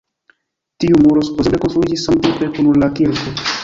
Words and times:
Tiu 0.85 1.03
muro 1.03 1.25
supozeble 1.29 1.61
konstruiĝis 1.69 2.09
samtempe 2.09 2.53
kun 2.59 2.77
la 2.85 2.95
kirko. 2.99 3.41